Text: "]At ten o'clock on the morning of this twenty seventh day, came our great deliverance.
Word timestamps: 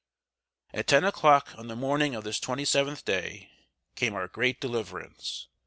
"]At 0.73 0.87
ten 0.87 1.03
o'clock 1.03 1.53
on 1.59 1.67
the 1.67 1.75
morning 1.75 2.15
of 2.15 2.23
this 2.23 2.39
twenty 2.39 2.65
seventh 2.65 3.05
day, 3.05 3.51
came 3.93 4.15
our 4.15 4.27
great 4.27 4.59
deliverance. 4.59 5.47